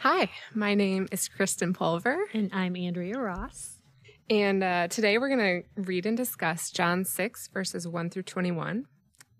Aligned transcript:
Hi, 0.00 0.30
my 0.54 0.74
name 0.74 1.08
is 1.12 1.28
Kristen 1.28 1.74
Pulver, 1.74 2.18
And 2.32 2.50
I'm 2.54 2.74
Andrea 2.76 3.18
Ross. 3.18 3.78
and 4.30 4.62
uh, 4.64 4.88
today 4.88 5.18
we're 5.18 5.28
going 5.28 5.62
to 5.62 5.82
read 5.82 6.06
and 6.06 6.16
discuss 6.16 6.70
John 6.70 7.04
6, 7.04 7.48
verses 7.48 7.86
1 7.86 8.08
through 8.10 8.22
21. 8.22 8.86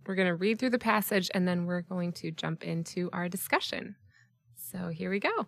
We're 0.06 0.14
going 0.14 0.28
to 0.28 0.34
read 0.34 0.58
through 0.58 0.70
the 0.70 0.78
passage 0.78 1.30
and 1.34 1.48
then 1.48 1.64
we're 1.64 1.80
going 1.80 2.12
to 2.14 2.30
jump 2.30 2.62
into 2.62 3.08
our 3.12 3.28
discussion. 3.28 3.96
So 4.56 4.88
here 4.88 5.10
we 5.10 5.18
go. 5.18 5.46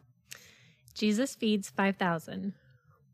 Jesus 0.94 1.34
feeds 1.34 1.68
5,000. 1.68 2.54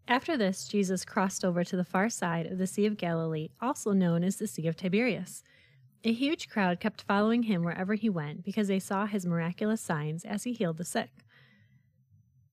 After 0.07 0.37
this, 0.37 0.69
Jesus 0.69 1.05
crossed 1.05 1.45
over 1.45 1.65
to 1.65 1.77
the 1.77 1.85
far 1.85 2.09
side 2.09 2.47
of 2.47 2.59
the 2.59 2.67
Sea 2.67 2.87
of 2.87 2.97
Galilee, 2.97 3.49
also 3.61 3.93
known 3.93 4.23
as 4.23 4.37
the 4.37 4.47
Sea 4.47 4.69
of 4.69 4.77
Tiberias. 4.77 5.43
A 6.05 6.13
huge 6.13 6.49
crowd 6.49 6.79
kept 6.79 7.03
following 7.03 7.43
him 7.43 7.65
wherever 7.65 7.95
he 7.95 8.09
went 8.09 8.45
because 8.45 8.69
they 8.69 8.79
saw 8.79 9.07
his 9.07 9.27
miraculous 9.27 9.81
signs 9.81 10.25
as 10.25 10.45
he 10.45 10.53
healed 10.53 10.79
the 10.79 10.85
sick. 10.85 11.11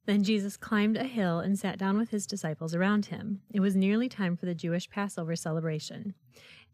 Then 0.06 0.24
Jesus 0.24 0.56
climbed 0.56 0.98
a 0.98 1.04
hill 1.04 1.40
and 1.40 1.58
sat 1.58 1.80
down 1.80 1.98
with 1.98 2.12
his 2.12 2.28
disciples 2.28 2.76
around 2.76 3.08
him. 3.08 3.42
It 3.52 3.60
was 3.60 3.76
nearly 3.76 4.08
time 4.08 4.38
for 4.38 4.46
the 4.46 4.54
Jewish 4.54 4.90
Passover 4.90 5.36
celebration. 5.36 6.14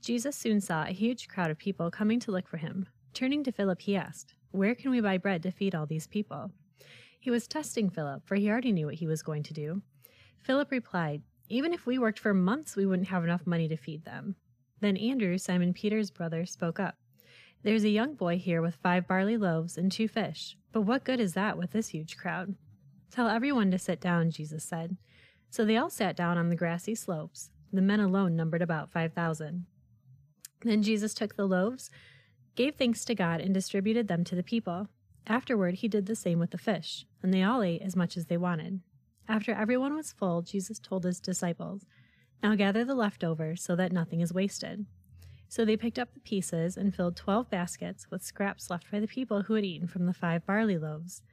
Jesus 0.02 0.36
soon 0.36 0.60
saw 0.60 0.84
a 0.84 0.92
huge 0.92 1.30
crowd 1.30 1.50
of 1.50 1.58
people 1.58 1.90
coming 1.90 2.20
to 2.22 2.32
look 2.32 2.48
for 2.48 2.58
him. 2.58 2.88
Turning 3.14 3.44
to 3.44 3.52
Philip, 3.52 3.82
he 3.82 3.96
asked, 3.96 4.34
Where 4.52 4.76
can 4.76 4.92
we 4.92 5.00
buy 5.00 5.18
bread 5.18 5.44
to 5.44 5.52
feed 5.52 5.74
all 5.74 5.86
these 5.86 6.08
people? 6.08 6.52
He 7.20 7.30
was 7.30 7.48
testing 7.48 7.90
Philip, 7.90 8.24
for 8.26 8.36
he 8.36 8.50
already 8.50 8.72
knew 8.72 8.88
what 8.88 8.96
he 8.96 9.08
was 9.08 9.22
going 9.22 9.44
to 9.44 9.54
do. 9.54 9.82
Philip 10.40 10.72
replied, 10.72 11.22
Even 11.48 11.74
if 11.74 11.86
we 11.86 12.00
worked 12.00 12.20
for 12.20 12.34
months, 12.34 12.76
we 12.76 12.86
wouldn't 12.86 13.10
have 13.10 13.24
enough 13.24 13.46
money 13.46 13.68
to 13.68 13.78
feed 13.78 14.04
them. 14.04 14.36
Then 14.82 14.98
Andrew, 14.98 15.38
Simon 15.38 15.74
Peter's 15.74 16.10
brother, 16.10 16.46
spoke 16.46 16.80
up. 16.80 16.96
There's 17.64 17.84
a 17.84 17.90
young 17.90 18.16
boy 18.16 18.40
here 18.40 18.62
with 18.62 18.80
five 18.82 19.08
barley 19.08 19.38
loaves 19.38 19.78
and 19.78 19.92
two 19.92 20.08
fish, 20.08 20.58
but 20.72 20.82
what 20.82 21.04
good 21.04 21.20
is 21.20 21.36
that 21.36 21.58
with 21.58 21.72
this 21.72 21.90
huge 21.90 22.18
crowd? 22.18 22.56
Tell 23.12 23.28
everyone 23.28 23.72
to 23.72 23.78
sit 23.78 24.00
down, 24.00 24.32
Jesus 24.32 24.64
said. 24.64 24.96
So 25.50 25.66
they 25.66 25.76
all 25.76 25.90
sat 25.90 26.16
down 26.16 26.38
on 26.38 26.48
the 26.48 26.56
grassy 26.56 26.96
slopes. 26.96 27.50
The 27.74 27.82
men 27.82 28.00
alone 28.00 28.38
numbered 28.38 28.62
about 28.62 28.90
5,000. 28.90 29.66
Then 30.62 30.82
Jesus 30.82 31.14
took 31.14 31.36
the 31.36 31.46
loaves, 31.46 31.90
gave 32.56 32.76
thanks 32.76 33.04
to 33.06 33.16
God, 33.16 33.42
and 33.42 33.54
distributed 33.54 34.08
them 34.08 34.24
to 34.24 34.36
the 34.36 34.44
people. 34.44 34.88
Afterward, 35.28 35.76
he 35.76 35.88
did 35.88 36.06
the 36.06 36.16
same 36.16 36.40
with 36.40 36.52
the 36.52 36.58
fish, 36.58 37.06
and 37.22 37.34
they 37.34 37.44
all 37.44 37.62
ate 37.62 37.82
as 37.82 37.96
much 37.96 38.16
as 38.16 38.28
they 38.28 38.38
wanted. 38.38 38.80
After 39.28 39.54
everyone 39.54 39.96
was 39.96 40.14
full, 40.14 40.42
Jesus 40.42 40.80
told 40.80 41.04
his 41.04 41.20
disciples, 41.20 41.86
Now 42.42 42.56
gather 42.56 42.86
the 42.86 42.96
leftovers 42.96 43.62
so 43.62 43.76
that 43.76 43.92
nothing 43.92 44.22
is 44.22 44.34
wasted. 44.34 44.86
So 45.50 45.66
they 45.66 45.76
picked 45.76 46.00
up 46.00 46.14
the 46.14 46.22
pieces 46.22 46.78
and 46.78 46.96
filled 46.96 47.18
twelve 47.18 47.50
baskets 47.50 48.10
with 48.10 48.24
scraps 48.24 48.70
left 48.70 48.90
by 48.90 49.02
the 49.02 49.08
people 49.08 49.44
who 49.44 49.56
had 49.56 49.66
eaten 49.66 49.88
from 49.88 50.06
the 50.06 50.14
five 50.14 50.46
barley 50.46 50.78
loaves. 50.78 51.24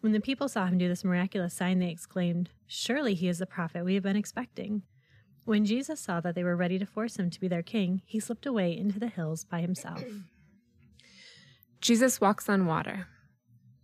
When 0.00 0.12
the 0.12 0.20
people 0.20 0.48
saw 0.48 0.66
him 0.66 0.78
do 0.78 0.88
this 0.88 1.04
miraculous 1.04 1.54
sign, 1.54 1.78
they 1.78 1.90
exclaimed, 1.90 2.50
Surely 2.66 3.14
he 3.14 3.28
is 3.28 3.38
the 3.38 3.46
prophet 3.46 3.84
we 3.84 3.94
have 3.94 4.02
been 4.02 4.16
expecting. 4.16 4.82
When 5.44 5.64
Jesus 5.64 6.00
saw 6.00 6.20
that 6.20 6.34
they 6.34 6.44
were 6.44 6.56
ready 6.56 6.78
to 6.78 6.86
force 6.86 7.16
him 7.16 7.30
to 7.30 7.40
be 7.40 7.48
their 7.48 7.62
king, 7.62 8.02
he 8.04 8.20
slipped 8.20 8.46
away 8.46 8.76
into 8.76 8.98
the 8.98 9.08
hills 9.08 9.44
by 9.44 9.60
himself. 9.60 10.02
Jesus 11.80 12.20
walks 12.20 12.48
on 12.48 12.66
water. 12.66 13.06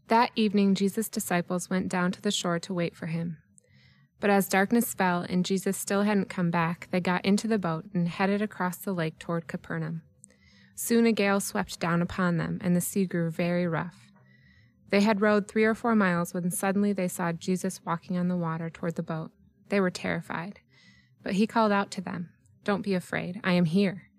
That 0.08 0.30
evening, 0.34 0.74
Jesus' 0.74 1.08
disciples 1.08 1.70
went 1.70 1.88
down 1.88 2.12
to 2.12 2.20
the 2.20 2.30
shore 2.30 2.58
to 2.58 2.74
wait 2.74 2.96
for 2.96 3.06
him. 3.06 3.38
But 4.20 4.30
as 4.30 4.48
darkness 4.48 4.94
fell 4.94 5.26
and 5.28 5.44
Jesus 5.44 5.76
still 5.76 6.02
hadn't 6.02 6.28
come 6.28 6.50
back, 6.50 6.88
they 6.90 7.00
got 7.00 7.24
into 7.24 7.48
the 7.48 7.58
boat 7.58 7.86
and 7.94 8.08
headed 8.08 8.42
across 8.42 8.76
the 8.76 8.92
lake 8.92 9.18
toward 9.18 9.48
Capernaum. 9.48 10.02
Soon 10.74 11.06
a 11.06 11.12
gale 11.12 11.40
swept 11.40 11.80
down 11.80 12.02
upon 12.02 12.38
them, 12.38 12.58
and 12.60 12.74
the 12.74 12.80
sea 12.80 13.06
grew 13.06 13.30
very 13.30 13.66
rough. 13.66 14.11
They 14.92 15.00
had 15.00 15.22
rowed 15.22 15.48
three 15.48 15.64
or 15.64 15.74
four 15.74 15.96
miles 15.96 16.34
when 16.34 16.50
suddenly 16.50 16.92
they 16.92 17.08
saw 17.08 17.32
Jesus 17.32 17.80
walking 17.82 18.18
on 18.18 18.28
the 18.28 18.36
water 18.36 18.68
toward 18.68 18.94
the 18.94 19.02
boat. 19.02 19.30
They 19.70 19.80
were 19.80 19.90
terrified. 19.90 20.60
But 21.22 21.32
he 21.32 21.46
called 21.46 21.72
out 21.72 21.90
to 21.92 22.02
them, 22.02 22.28
Don't 22.62 22.82
be 22.82 22.92
afraid, 22.92 23.40
I 23.42 23.52
am 23.54 23.64
here. 23.64 24.10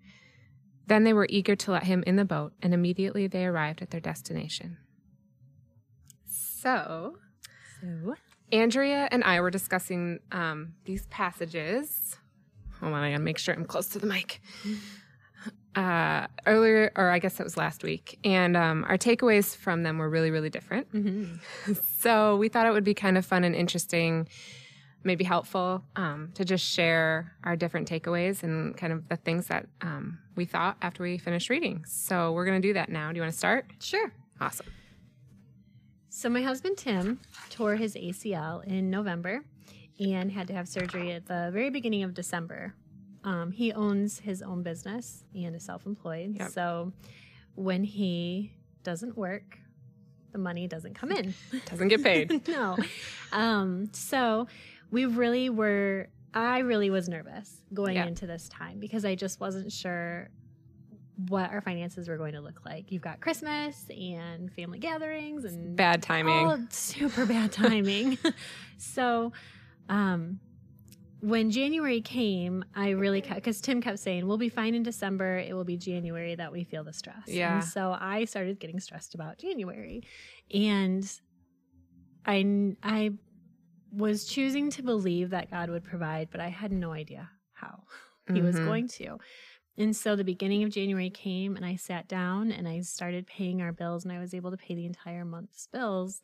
Then 0.88 1.04
they 1.04 1.12
were 1.12 1.28
eager 1.30 1.54
to 1.54 1.70
let 1.70 1.84
him 1.84 2.02
in 2.08 2.16
the 2.16 2.24
boat, 2.24 2.54
and 2.60 2.74
immediately 2.74 3.28
they 3.28 3.46
arrived 3.46 3.82
at 3.82 3.90
their 3.90 4.00
destination. 4.00 4.78
So, 6.26 7.18
So, 7.80 8.16
Andrea 8.50 9.08
and 9.12 9.22
I 9.22 9.40
were 9.42 9.50
discussing 9.50 10.18
um, 10.32 10.74
these 10.86 11.06
passages. 11.06 12.16
Hold 12.80 12.94
on, 12.94 13.00
I 13.04 13.12
gotta 13.12 13.22
make 13.22 13.38
sure 13.38 13.54
I'm 13.54 13.64
close 13.64 13.86
to 13.90 14.00
the 14.00 14.08
mic. 14.08 14.40
Uh, 15.76 16.28
earlier, 16.46 16.92
or 16.94 17.10
I 17.10 17.18
guess 17.18 17.34
that 17.34 17.44
was 17.44 17.56
last 17.56 17.82
week, 17.82 18.18
and 18.22 18.56
um, 18.56 18.84
our 18.88 18.96
takeaways 18.96 19.56
from 19.56 19.82
them 19.82 19.98
were 19.98 20.08
really, 20.08 20.30
really 20.30 20.50
different. 20.50 20.86
so 21.98 22.36
we 22.36 22.48
thought 22.48 22.66
it 22.66 22.72
would 22.72 22.84
be 22.84 22.94
kind 22.94 23.18
of 23.18 23.26
fun 23.26 23.42
and 23.42 23.56
interesting, 23.56 24.28
maybe 25.02 25.24
helpful 25.24 25.82
um, 25.96 26.30
to 26.34 26.44
just 26.44 26.64
share 26.64 27.32
our 27.42 27.56
different 27.56 27.88
takeaways 27.88 28.44
and 28.44 28.76
kind 28.76 28.92
of 28.92 29.08
the 29.08 29.16
things 29.16 29.48
that 29.48 29.66
um, 29.80 30.18
we 30.36 30.44
thought 30.44 30.76
after 30.80 31.02
we 31.02 31.18
finished 31.18 31.50
reading. 31.50 31.84
So 31.88 32.30
we're 32.32 32.44
gonna 32.44 32.60
do 32.60 32.74
that 32.74 32.88
now. 32.88 33.10
Do 33.10 33.16
you 33.16 33.22
want 33.22 33.32
to 33.32 33.38
start? 33.38 33.66
sure. 33.80 34.12
Awesome. 34.40 34.66
So 36.08 36.28
my 36.28 36.42
husband 36.42 36.76
Tim 36.76 37.20
tore 37.50 37.74
his 37.74 37.96
ACL 37.96 38.64
in 38.64 38.90
November 38.90 39.42
and 39.98 40.30
had 40.30 40.46
to 40.48 40.54
have 40.54 40.68
surgery 40.68 41.12
at 41.12 41.26
the 41.26 41.50
very 41.52 41.70
beginning 41.70 42.02
of 42.04 42.14
December. 42.14 42.74
Um, 43.24 43.50
he 43.52 43.72
owns 43.72 44.18
his 44.20 44.42
own 44.42 44.62
business 44.62 45.24
and 45.34 45.56
is 45.56 45.64
self-employed. 45.64 46.36
Yep. 46.38 46.50
So 46.50 46.92
when 47.54 47.82
he 47.84 48.52
doesn't 48.82 49.16
work, 49.16 49.58
the 50.32 50.38
money 50.38 50.66
doesn't 50.68 50.94
come 50.94 51.10
in. 51.12 51.32
Doesn't 51.70 51.88
get 51.88 52.02
paid. 52.02 52.46
no. 52.48 52.76
Um, 53.32 53.88
so 53.92 54.46
we 54.90 55.06
really 55.06 55.48
were, 55.48 56.08
I 56.34 56.58
really 56.58 56.90
was 56.90 57.08
nervous 57.08 57.62
going 57.72 57.94
Yeah. 57.96 58.06
into 58.06 58.26
this 58.26 58.48
time 58.48 58.78
because 58.80 59.04
I 59.04 59.14
just 59.14 59.38
wasn't 59.40 59.70
sure 59.72 60.28
what 61.28 61.50
our 61.52 61.60
finances 61.60 62.08
were 62.08 62.16
going 62.16 62.32
to 62.32 62.40
look 62.40 62.62
like. 62.66 62.90
You've 62.90 63.00
got 63.02 63.20
Christmas 63.20 63.86
and 63.88 64.52
family 64.52 64.80
gatherings 64.80 65.44
and 65.44 65.76
Bad 65.76 66.02
timing. 66.02 66.46
all 66.46 66.58
super 66.70 67.24
bad 67.24 67.52
timing. 67.52 68.18
so, 68.76 69.32
um, 69.88 70.40
when 71.24 71.50
January 71.50 72.00
came, 72.00 72.64
I 72.74 72.90
really 72.90 73.20
kept 73.20 73.36
because 73.36 73.60
Tim 73.60 73.80
kept 73.80 73.98
saying 73.98 74.26
we'll 74.26 74.38
be 74.38 74.48
fine 74.48 74.74
in 74.74 74.82
December. 74.82 75.38
It 75.38 75.54
will 75.54 75.64
be 75.64 75.76
January 75.76 76.34
that 76.34 76.52
we 76.52 76.64
feel 76.64 76.84
the 76.84 76.92
stress. 76.92 77.26
Yeah. 77.28 77.54
And 77.56 77.64
so 77.64 77.96
I 77.98 78.24
started 78.26 78.60
getting 78.60 78.78
stressed 78.80 79.14
about 79.14 79.38
January, 79.38 80.02
and 80.52 81.10
I 82.26 82.76
I 82.82 83.10
was 83.92 84.24
choosing 84.24 84.70
to 84.70 84.82
believe 84.82 85.30
that 85.30 85.50
God 85.50 85.70
would 85.70 85.84
provide, 85.84 86.28
but 86.30 86.40
I 86.40 86.48
had 86.48 86.72
no 86.72 86.92
idea 86.92 87.30
how 87.52 87.84
he 88.32 88.42
was 88.42 88.56
Mhm. 88.56 88.64
going 88.64 88.88
to. 88.88 89.18
And 89.76 89.94
so 89.96 90.14
the 90.16 90.24
beginning 90.24 90.62
of 90.62 90.70
January 90.70 91.10
came 91.10 91.56
and 91.56 91.64
I 91.66 91.76
sat 91.76 92.06
down 92.08 92.52
and 92.52 92.68
I 92.68 92.80
started 92.80 93.26
paying 93.26 93.60
our 93.60 93.72
bills 93.72 94.04
and 94.04 94.12
I 94.12 94.20
was 94.20 94.32
able 94.34 94.50
to 94.52 94.56
pay 94.56 94.74
the 94.74 94.86
entire 94.86 95.24
month's 95.24 95.66
bills 95.66 96.22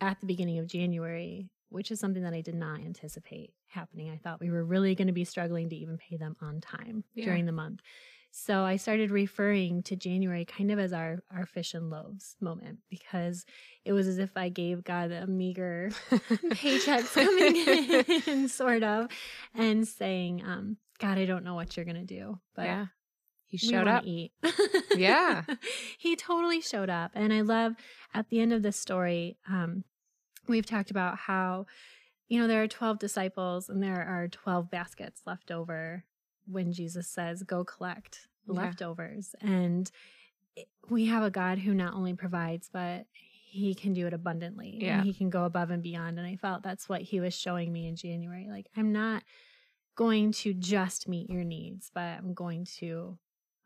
at 0.00 0.20
the 0.20 0.26
beginning 0.26 0.58
of 0.58 0.66
January, 0.66 1.48
which 1.74 1.90
is 1.90 2.00
something 2.00 2.22
that 2.22 2.32
I 2.34 2.40
did 2.40 2.54
not 2.54 2.80
anticipate 2.80 3.52
happening. 3.66 4.10
I 4.10 4.16
thought 4.16 4.40
we 4.40 4.50
were 4.50 4.64
really 4.64 4.94
going 4.94 5.08
to 5.08 5.12
be 5.12 5.24
struggling 5.24 5.68
to 5.70 5.76
even 5.76 5.98
pay 5.98 6.16
them 6.16 6.36
on 6.40 6.60
time 6.60 7.04
Yeah. 7.14 7.26
during 7.26 7.44
the 7.46 7.52
month. 7.52 7.80
So 8.36 8.62
I 8.64 8.76
started 8.76 9.12
referring 9.12 9.84
to 9.84 9.94
January 9.94 10.44
kind 10.44 10.72
of 10.72 10.78
as 10.80 10.92
our 10.92 11.22
our 11.32 11.46
fish 11.46 11.72
and 11.72 11.88
loaves 11.88 12.34
moment 12.40 12.78
because 12.90 13.44
it 13.84 13.92
was 13.92 14.08
as 14.08 14.18
if 14.18 14.36
I 14.36 14.48
gave 14.48 14.82
God 14.82 15.12
a 15.12 15.26
meager 15.28 15.90
paycheck 16.50 17.04
coming 17.12 17.56
in, 18.26 18.48
sort 18.48 18.82
of, 18.82 19.06
and 19.54 19.86
saying, 19.86 20.42
um, 20.44 20.78
God, 20.98 21.16
I 21.18 21.26
don't 21.26 21.44
know 21.44 21.54
what 21.54 21.76
you're 21.76 21.86
gonna 21.86 22.04
do, 22.04 22.40
but 22.56 22.64
yeah. 22.64 22.86
He 23.46 23.56
showed 23.58 23.86
up. 23.86 24.02
Eat. 24.04 24.32
Yeah. 24.96 25.44
he 25.98 26.16
totally 26.16 26.60
showed 26.60 26.90
up, 26.90 27.12
and 27.14 27.32
I 27.32 27.42
love 27.42 27.74
at 28.12 28.28
the 28.30 28.40
end 28.40 28.52
of 28.52 28.62
this 28.62 28.76
story. 28.76 29.36
Um, 29.48 29.84
we've 30.48 30.66
talked 30.66 30.90
about 30.90 31.16
how 31.18 31.66
you 32.28 32.38
know 32.40 32.46
there 32.46 32.62
are 32.62 32.68
twelve 32.68 32.98
disciples, 32.98 33.68
and 33.68 33.82
there 33.82 34.02
are 34.02 34.28
twelve 34.28 34.70
baskets 34.70 35.22
left 35.26 35.50
over 35.50 36.04
when 36.46 36.72
Jesus 36.72 37.08
says, 37.08 37.42
"Go 37.42 37.64
collect 37.64 38.28
the 38.46 38.54
Yeah. 38.54 38.60
leftovers," 38.62 39.34
and 39.40 39.90
we 40.88 41.06
have 41.06 41.22
a 41.22 41.30
God 41.30 41.58
who 41.58 41.74
not 41.74 41.94
only 41.94 42.14
provides, 42.14 42.68
but 42.72 43.06
he 43.12 43.74
can 43.74 43.92
do 43.92 44.06
it 44.06 44.12
abundantly 44.12 44.78
Yeah. 44.82 44.96
and 44.98 45.06
he 45.06 45.14
can 45.14 45.30
go 45.30 45.44
above 45.44 45.70
and 45.70 45.80
beyond 45.80 46.18
and 46.18 46.26
i 46.26 46.34
felt 46.34 46.64
that's 46.64 46.88
what 46.88 47.02
he 47.02 47.20
was 47.20 47.32
showing 47.38 47.72
me 47.72 47.86
in 47.86 47.94
january 47.94 48.48
like 48.50 48.66
i'm 48.76 48.90
not 48.90 49.22
going 49.94 50.32
to 50.32 50.52
just 50.54 51.06
meet 51.06 51.30
your 51.30 51.44
needs 51.44 51.88
but 51.94 52.18
i'm 52.18 52.34
going 52.34 52.64
to 52.64 53.16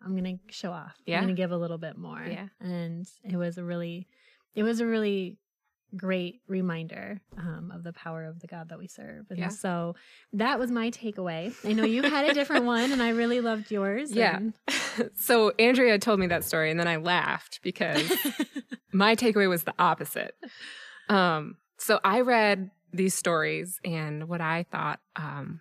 i'm 0.02 0.10
going 0.14 0.38
to 0.46 0.52
show 0.52 0.72
off 0.72 0.94
Yeah. 1.06 1.16
i'm 1.16 1.25
going 1.25 1.34
to 1.34 1.40
give 1.42 1.52
a 1.52 1.56
little 1.56 1.78
bit 1.78 1.96
more 1.96 2.22
Yeah. 2.22 2.48
and 2.60 3.10
it 3.25 3.36
was 3.38 3.56
a 3.56 3.64
really 3.64 4.06
it 4.54 4.62
was 4.62 4.80
a 4.80 4.86
really 4.86 5.38
great 5.96 6.40
reminder 6.49 7.20
um, 7.37 7.73
of 7.75 7.82
the 7.82 7.93
power 7.93 8.25
of 8.25 8.40
the 8.40 8.46
god 8.46 8.69
that 8.69 8.79
we 8.79 8.87
serve 8.87 9.26
and 9.31 9.38
Yeah. 9.38 9.49
so 9.49 9.94
that 10.35 10.58
was 10.58 10.70
my 10.70 10.90
takeaway 10.90 11.55
i 11.64 11.73
know 11.73 11.85
you 11.85 12.02
had 12.02 12.29
a 12.29 12.35
different 12.35 12.64
one 12.76 12.93
and 12.93 13.02
i 13.02 13.08
really 13.11 13.40
loved 13.40 13.70
yours 13.70 14.12
Yeah. 14.12 14.37
and- 14.37 14.55
so 15.17 15.52
Andrea 15.58 15.99
told 15.99 16.20
me 16.20 16.26
that 16.26 16.44
story 16.44 16.70
and 16.70 16.79
then 16.79 16.88
I 16.88 16.96
laughed 16.96 17.61
because 17.62 18.02
my 18.93 19.14
takeaway 19.17 19.49
was 19.49 19.62
the 19.64 19.75
opposite. 19.79 20.35
Um, 21.08 21.56
so 21.79 22.00
I 22.05 22.20
read 22.23 22.70
these 22.93 23.14
stories 23.14 23.81
and 23.85 24.29
what 24.29 24.40
I 24.40 24.64
thought, 24.70 25.00
um, 25.17 25.61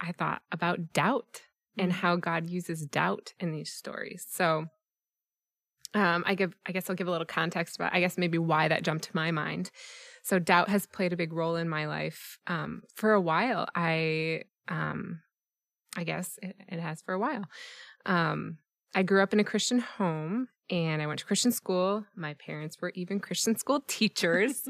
I 0.00 0.12
thought 0.12 0.42
about 0.52 0.92
doubt 0.92 1.42
and 1.76 1.92
Mm-hmm. 1.92 2.00
how 2.00 2.16
God 2.16 2.48
uses 2.50 2.84
doubt 2.86 3.34
in 3.38 3.52
these 3.52 3.70
stories. 3.70 4.26
So, 4.28 4.66
um, 5.94 6.22
I 6.26 6.34
give, 6.34 6.54
I 6.66 6.72
guess 6.72 6.88
I'll 6.88 6.96
give 6.96 7.08
a 7.08 7.10
little 7.10 7.26
context 7.26 7.76
about, 7.76 7.94
I 7.94 8.00
guess 8.00 8.18
maybe 8.18 8.38
why 8.38 8.68
that 8.68 8.82
jumped 8.82 9.04
to 9.04 9.16
my 9.16 9.30
mind. 9.30 9.70
So, 10.22 10.38
doubt 10.38 10.68
has 10.68 10.86
played 10.86 11.12
a 11.12 11.16
big 11.16 11.32
role 11.32 11.56
in 11.56 11.68
my 11.68 11.86
life 11.86 12.38
um, 12.46 12.82
for 12.94 13.12
a 13.12 13.20
while. 13.20 13.66
I, 13.74 14.42
um, 14.68 15.20
I 15.96 16.04
guess 16.04 16.38
it, 16.42 16.56
it 16.68 16.78
has 16.80 17.00
for 17.02 17.14
a 17.14 17.18
while. 17.18 17.44
Um, 18.04 18.58
I 18.94 19.02
grew 19.02 19.22
up 19.22 19.32
in 19.32 19.40
a 19.40 19.44
Christian 19.44 19.78
home 19.80 20.48
and 20.70 21.00
I 21.00 21.06
went 21.06 21.20
to 21.20 21.26
Christian 21.26 21.52
school. 21.52 22.04
My 22.14 22.34
parents 22.34 22.76
were 22.80 22.92
even 22.94 23.20
Christian 23.20 23.56
school 23.56 23.80
teachers. 23.86 24.62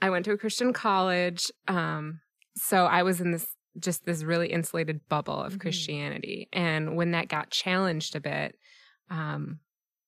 I 0.00 0.10
went 0.10 0.24
to 0.26 0.32
a 0.32 0.38
Christian 0.38 0.72
college. 0.72 1.50
Um, 1.68 2.20
so 2.56 2.86
I 2.86 3.02
was 3.02 3.20
in 3.20 3.32
this 3.32 3.46
just 3.78 4.06
this 4.06 4.22
really 4.22 4.48
insulated 4.48 5.06
bubble 5.10 5.38
of 5.38 5.54
Mhm. 5.54 5.60
Christianity. 5.60 6.48
And 6.52 6.96
when 6.96 7.10
that 7.10 7.28
got 7.28 7.50
challenged 7.50 8.16
a 8.16 8.20
bit, 8.20 8.56
um, 9.10 9.60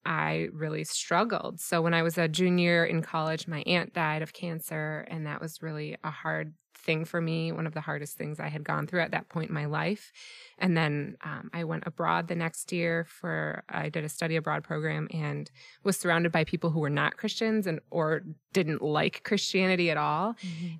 I 0.05 0.49
really 0.53 0.83
struggled. 0.83 1.59
So 1.59 1.81
when 1.81 1.93
I 1.93 2.03
was 2.03 2.17
a 2.17 2.27
junior 2.27 2.85
in 2.85 3.01
college, 3.01 3.47
my 3.47 3.61
aunt 3.61 3.93
died 3.93 4.21
of 4.21 4.33
cancer, 4.33 5.05
and 5.09 5.25
that 5.25 5.41
was 5.41 5.61
really 5.61 5.97
a 6.03 6.11
hard 6.11 6.53
thing 6.75 7.05
for 7.05 7.21
me, 7.21 7.51
one 7.51 7.67
of 7.67 7.73
the 7.73 7.81
hardest 7.81 8.17
things 8.17 8.39
I 8.39 8.47
had 8.47 8.63
gone 8.63 8.87
through 8.87 9.01
at 9.01 9.11
that 9.11 9.29
point 9.29 9.49
in 9.49 9.53
my 9.53 9.65
life. 9.65 10.11
And 10.57 10.75
then 10.75 11.17
um, 11.23 11.49
I 11.53 11.63
went 11.65 11.83
abroad 11.85 12.27
the 12.27 12.35
next 12.35 12.71
year 12.71 13.05
for 13.05 13.63
I 13.69 13.89
did 13.89 14.03
a 14.03 14.09
study 14.09 14.37
abroad 14.37 14.63
program 14.63 15.07
and 15.13 15.51
was 15.83 15.97
surrounded 15.97 16.31
by 16.31 16.45
people 16.45 16.69
who 16.69 16.79
were 16.79 16.89
not 16.89 17.17
Christians 17.17 17.67
and 17.67 17.79
or 17.91 18.21
didn't 18.53 18.81
like 18.81 19.23
Christianity 19.23 19.91
at 19.91 19.97
all. 19.97 20.35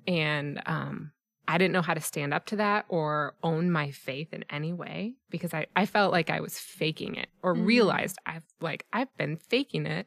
And 0.06 0.62
um, 0.66 1.12
I 1.50 1.58
didn't 1.58 1.72
know 1.72 1.82
how 1.82 1.94
to 1.94 2.00
stand 2.00 2.32
up 2.32 2.46
to 2.46 2.56
that 2.56 2.84
or 2.88 3.34
own 3.42 3.72
my 3.72 3.90
faith 3.90 4.32
in 4.32 4.44
any 4.50 4.72
way 4.72 5.14
because 5.30 5.52
I, 5.52 5.66
I 5.74 5.84
felt 5.84 6.12
like 6.12 6.30
I 6.30 6.38
was 6.40 6.58
faking 6.60 7.16
it 7.16 7.28
or 7.42 7.54
Mhm. 7.54 7.66
realized 7.66 8.18
I've 8.24 8.44
like 8.60 8.86
I've 8.92 9.14
been 9.16 9.36
faking 9.36 9.84
it 9.84 10.06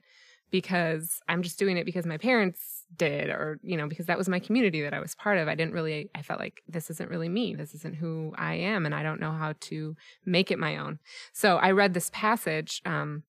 because 0.51 1.19
I'm 1.27 1.41
just 1.41 1.59
doing 1.59 1.75
it 1.75 1.85
because 1.85 2.05
my 2.05 2.17
parents 2.17 2.85
did 2.95 3.29
or 3.29 3.59
you 3.61 3.75
know 3.75 3.87
because 3.87 4.05
that 4.05 4.17
was 4.17 4.29
my 4.29 4.39
community 4.39 4.81
that 4.83 4.93
I 4.93 4.99
was 5.01 5.15
part 5.15 5.37
of. 5.37 5.49
I 5.49 5.55
didn't 5.55 5.73
really 5.73 6.09
I 6.15 6.21
felt 6.21 6.39
like 6.39 6.63
this 6.67 6.89
isn't 6.89 7.09
really 7.09 7.29
me. 7.29 7.55
This 7.55 7.73
isn't 7.75 7.95
who 7.97 8.33
I 8.37 8.53
am 8.53 8.85
and 8.85 8.95
I 8.95 9.03
don't 9.03 9.19
know 9.19 9.33
how 9.33 9.53
to 9.61 9.97
make 10.25 10.49
it 10.49 10.59
my 10.59 10.77
own. 10.77 10.99
So 11.33 11.57
I 11.57 11.71
read 11.71 11.93
this 11.93 12.09
passage 12.13 12.81
um 12.85 13.23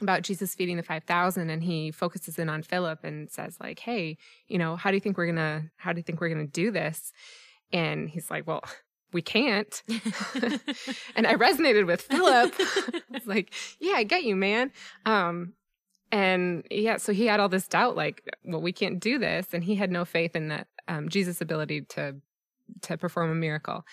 about 0.00 0.22
Jesus 0.22 0.54
feeding 0.54 0.76
the 0.76 0.82
5000 0.82 1.50
and 1.50 1.62
he 1.62 1.90
focuses 1.90 2.38
in 2.38 2.48
on 2.48 2.62
Philip 2.62 3.04
and 3.04 3.30
says 3.30 3.56
like, 3.60 3.78
"Hey, 3.78 4.16
you 4.48 4.58
know, 4.58 4.76
how 4.76 4.90
do 4.90 4.96
you 4.96 5.00
think 5.00 5.16
we're 5.16 5.26
going 5.26 5.36
to 5.36 5.70
how 5.76 5.92
do 5.92 5.98
you 5.98 6.02
think 6.02 6.20
we're 6.20 6.28
going 6.28 6.46
to 6.46 6.52
do 6.52 6.70
this?" 6.70 7.12
And 7.72 8.08
he's 8.08 8.30
like, 8.30 8.46
"Well, 8.46 8.62
we 9.12 9.22
can't." 9.22 9.82
and 11.16 11.26
I 11.26 11.34
resonated 11.34 11.86
with 11.86 12.02
Philip. 12.02 12.54
It's 13.14 13.26
like, 13.26 13.52
"Yeah, 13.78 13.94
I 13.94 14.04
get 14.04 14.24
you, 14.24 14.36
man." 14.36 14.72
Um 15.06 15.54
and 16.10 16.64
yeah, 16.70 16.98
so 16.98 17.12
he 17.12 17.26
had 17.26 17.40
all 17.40 17.48
this 17.48 17.68
doubt 17.68 17.96
like, 17.96 18.22
"Well, 18.44 18.60
we 18.60 18.72
can't 18.72 19.00
do 19.00 19.18
this." 19.18 19.48
And 19.52 19.64
he 19.64 19.76
had 19.76 19.90
no 19.90 20.04
faith 20.04 20.34
in 20.34 20.48
that 20.48 20.66
um 20.88 21.08
Jesus' 21.08 21.40
ability 21.40 21.82
to 21.82 22.16
to 22.82 22.98
perform 22.98 23.30
a 23.30 23.34
miracle. 23.34 23.84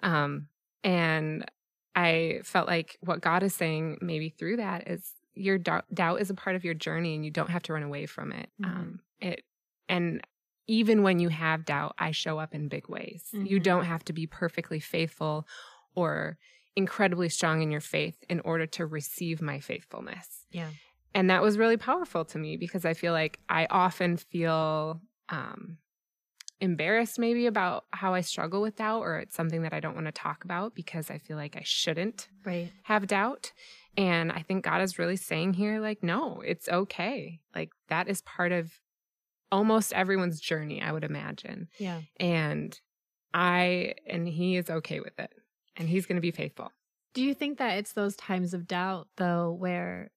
Um 0.00 0.48
and 0.84 1.50
I 1.94 2.40
felt 2.44 2.68
like 2.68 2.98
what 3.00 3.22
God 3.22 3.42
is 3.42 3.54
saying 3.54 3.98
maybe 4.02 4.28
through 4.28 4.58
that 4.58 4.86
is 4.86 5.12
your 5.36 5.58
doubt, 5.58 5.84
doubt 5.94 6.20
is 6.20 6.30
a 6.30 6.34
part 6.34 6.56
of 6.56 6.64
your 6.64 6.74
journey 6.74 7.14
and 7.14 7.24
you 7.24 7.30
don't 7.30 7.50
have 7.50 7.62
to 7.64 7.72
run 7.74 7.82
away 7.84 8.06
from 8.06 8.32
it. 8.32 8.50
Mhm. 8.60 8.66
Um, 8.66 9.00
it 9.20 9.44
and 9.88 10.26
even 10.66 11.02
when 11.04 11.20
you 11.20 11.28
have 11.28 11.64
doubt, 11.64 11.94
I 11.98 12.10
show 12.10 12.38
up 12.40 12.54
in 12.54 12.68
big 12.68 12.88
ways. 12.88 13.30
You 13.32 13.60
Mhm. 13.60 13.62
don't 13.62 13.84
have 13.84 14.04
to 14.06 14.12
be 14.12 14.26
perfectly 14.26 14.80
faithful 14.80 15.46
or 15.94 16.38
incredibly 16.74 17.28
strong 17.28 17.62
in 17.62 17.70
your 17.70 17.80
faith 17.80 18.24
in 18.28 18.40
order 18.40 18.66
to 18.66 18.86
receive 18.86 19.40
my 19.40 19.60
faithfulness. 19.60 20.46
yeah. 20.50 20.72
And 21.14 21.30
that 21.30 21.40
was 21.42 21.56
really 21.56 21.76
powerful 21.78 22.24
to 22.26 22.38
me 22.38 22.56
because 22.56 22.84
I 22.84 22.94
feel 22.94 23.12
like 23.12 23.40
I 23.48 23.66
often 23.70 24.16
feel 24.18 25.00
um, 25.30 25.78
embarrassed 26.60 27.18
maybe 27.18 27.46
about 27.46 27.84
how 27.92 28.14
I 28.14 28.22
struggle 28.22 28.62
with 28.62 28.76
doubt, 28.76 29.00
or 29.02 29.18
it's 29.18 29.34
something 29.36 29.62
that 29.62 29.72
I 29.74 29.80
don't 29.80 29.94
want 29.94 30.06
to 30.06 30.12
talk 30.12 30.44
about 30.44 30.74
because 30.74 31.10
I 31.10 31.18
feel 31.18 31.36
like 31.36 31.56
I 31.56 31.62
shouldn't 31.64 32.28
Right. 32.44 32.72
have 32.84 33.06
doubt. 33.06 33.52
And 33.96 34.30
I 34.30 34.42
think 34.42 34.64
God 34.64 34.82
is 34.82 34.98
really 34.98 35.16
saying 35.16 35.54
here, 35.54 35.80
like, 35.80 36.02
no, 36.02 36.42
it's 36.44 36.68
okay. 36.68 37.40
Like, 37.54 37.70
that 37.88 38.08
is 38.08 38.20
part 38.22 38.52
of 38.52 38.72
almost 39.50 39.92
everyone's 39.92 40.40
journey, 40.40 40.82
I 40.82 40.92
would 40.92 41.04
imagine. 41.04 41.68
Yeah. 41.78 42.00
And 42.20 42.78
I, 43.32 43.94
and 44.06 44.28
He 44.28 44.56
is 44.56 44.68
okay 44.68 45.00
with 45.00 45.18
it. 45.18 45.32
And 45.76 45.88
He's 45.88 46.06
going 46.06 46.16
to 46.16 46.22
be 46.22 46.30
faithful. 46.30 46.72
Do 47.14 47.22
you 47.22 47.32
think 47.32 47.56
that 47.58 47.78
it's 47.78 47.92
those 47.92 48.14
times 48.16 48.52
of 48.52 48.66
doubt 48.66 49.08
though 49.16 49.50
where 49.50 50.10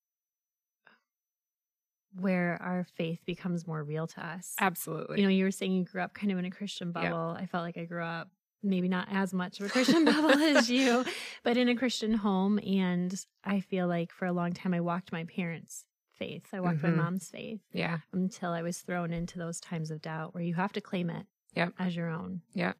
where 2.19 2.57
our 2.61 2.85
faith 2.97 3.19
becomes 3.25 3.65
more 3.65 3.83
real 3.83 4.07
to 4.07 4.25
us? 4.25 4.55
Absolutely. 4.59 5.21
You 5.21 5.23
know, 5.23 5.29
you 5.29 5.45
were 5.45 5.51
saying 5.51 5.71
you 5.71 5.85
grew 5.85 6.01
up 6.01 6.13
kind 6.13 6.31
of 6.31 6.37
in 6.37 6.45
a 6.45 6.51
Christian 6.51 6.91
bubble. 6.91 7.37
I 7.37 7.45
felt 7.45 7.63
like 7.63 7.77
I 7.77 7.85
grew 7.85 8.03
up 8.03 8.29
maybe 8.61 8.87
not 8.89 9.07
as 9.11 9.33
much 9.33 9.59
of 9.59 9.65
a 9.65 9.69
Christian 9.69 10.05
bubble 10.11 10.31
as 10.31 10.69
you, 10.69 11.05
but 11.43 11.57
in 11.57 11.69
a 11.69 11.75
Christian 11.75 12.13
home. 12.13 12.59
And 12.59 13.13
I 13.43 13.59
feel 13.61 13.87
like 13.87 14.11
for 14.11 14.25
a 14.25 14.33
long 14.33 14.53
time 14.53 14.73
I 14.73 14.81
walked 14.81 15.11
my 15.11 15.23
parents' 15.25 15.85
faith. 16.17 16.47
I 16.53 16.59
walked 16.59 16.79
Mhm. 16.79 16.83
my 16.83 16.89
mom's 17.03 17.29
faith 17.29 17.61
yeah. 17.71 17.99
until 18.11 18.51
I 18.51 18.61
was 18.61 18.79
thrown 18.79 19.13
into 19.13 19.37
those 19.39 19.59
times 19.61 19.91
of 19.91 20.01
doubt 20.01 20.33
where 20.33 20.43
you 20.43 20.55
have 20.55 20.73
to 20.73 20.81
claim 20.81 21.09
it 21.09 21.25
Yep. 21.55 21.73
as 21.79 21.95
your 21.95 22.09
own. 22.09 22.41
Yeah. 22.53 22.73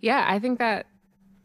Yeah, 0.00 0.24
I 0.28 0.38
think 0.38 0.58
that 0.58 0.86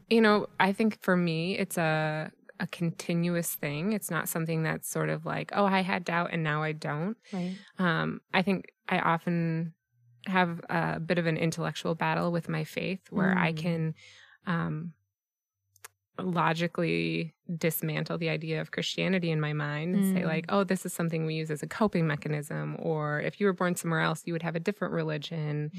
you 0.09 0.21
know, 0.21 0.47
I 0.59 0.73
think 0.73 1.01
for 1.01 1.15
me 1.15 1.57
it's 1.57 1.77
a 1.77 2.31
a 2.59 2.67
continuous 2.67 3.55
thing. 3.55 3.93
It's 3.93 4.11
not 4.11 4.29
something 4.29 4.61
that's 4.63 4.87
sort 4.87 5.09
of 5.09 5.25
like, 5.25 5.51
oh, 5.53 5.65
I 5.65 5.81
had 5.81 6.05
doubt 6.05 6.29
and 6.31 6.43
now 6.43 6.61
I 6.61 6.71
don't. 6.71 7.17
Right. 7.31 7.55
Um, 7.79 8.21
I 8.33 8.41
think 8.43 8.71
I 8.87 8.99
often 8.99 9.73
have 10.27 10.61
a 10.69 10.99
bit 10.99 11.17
of 11.17 11.25
an 11.25 11.37
intellectual 11.37 11.95
battle 11.95 12.31
with 12.31 12.49
my 12.49 12.63
faith 12.63 13.11
where 13.11 13.37
I 13.37 13.51
Mm. 13.53 13.57
can 13.57 13.95
um 14.45 14.93
logically 16.19 17.33
dismantle 17.57 18.19
the 18.19 18.29
idea 18.29 18.61
of 18.61 18.69
Christianity 18.71 19.31
in 19.31 19.41
my 19.41 19.51
mind 19.51 19.95
and 19.95 20.05
say 20.05 20.21
Mm. 20.21 20.25
like, 20.27 20.45
oh, 20.49 20.63
this 20.63 20.85
is 20.85 20.93
something 20.93 21.25
we 21.25 21.33
use 21.35 21.49
as 21.49 21.63
a 21.63 21.67
coping 21.67 22.05
mechanism 22.05 22.75
or 22.79 23.19
if 23.21 23.39
you 23.41 23.47
were 23.47 23.53
born 23.53 23.75
somewhere 23.75 24.01
else, 24.01 24.21
you 24.25 24.33
would 24.33 24.43
have 24.43 24.55
a 24.55 24.59
different 24.59 24.93
religion 24.93 25.71